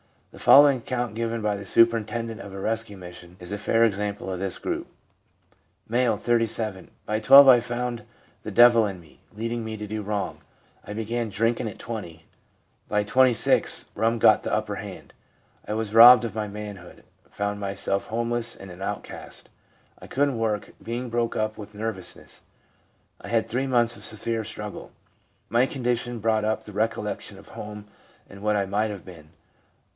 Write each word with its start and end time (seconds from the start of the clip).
The 0.31 0.39
following 0.39 0.79
account 0.79 1.13
given 1.13 1.41
by 1.43 1.57
the 1.57 1.65
superintendent 1.65 2.39
of 2.41 2.53
a 2.53 2.59
rescue 2.59 2.97
mission 2.97 3.35
is 3.41 3.51
a 3.51 3.57
fair 3.57 3.83
example 3.83 4.31
of 4.31 4.39
this 4.39 4.57
group. 4.57 4.87
M., 5.93 6.17
37. 6.17 6.89
'By 7.05 7.19
12 7.19 7.47
I 7.49 7.59
found 7.59 8.03
the 8.41 8.49
devil 8.49 8.87
in 8.87 8.99
me, 8.99 9.19
leading 9.35 9.63
me 9.63 9.75
to 9.77 9.85
do 9.85 10.01
wrong. 10.01 10.39
I 10.85 10.93
began 10.93 11.29
drinking 11.29 11.67
at 11.67 11.77
20. 11.77 12.25
By 12.87 13.03
26 13.03 13.91
rum 13.93 14.17
got 14.17 14.41
the 14.41 14.53
upper 14.53 14.77
hand. 14.77 15.13
I 15.67 15.73
was 15.73 15.93
robbed 15.93 16.23
of 16.25 16.33
my 16.33 16.47
manhood, 16.47 17.03
found 17.29 17.59
myself 17.59 18.07
homeless 18.07 18.55
and 18.55 18.71
an 18.71 18.81
outcast. 18.81 19.49
I 19.99 20.07
couldn't 20.07 20.39
work, 20.39 20.71
being 20.81 21.09
broken 21.09 21.41
up 21.41 21.57
with 21.59 21.75
nervousness. 21.75 22.41
I 23.19 23.27
had 23.27 23.47
three 23.47 23.67
months 23.67 23.97
of 23.97 24.05
severe 24.05 24.45
struggle. 24.45 24.93
My 25.49 25.65
condition 25.67 26.19
brought 26.19 26.45
up 26.45 26.63
the 26.63 26.71
recollection 26.71 27.37
of 27.37 27.49
home, 27.49 27.85
and 28.29 28.41
what 28.41 28.55
I 28.55 28.65
might 28.65 28.89
have 28.89 29.05
been. 29.05 29.31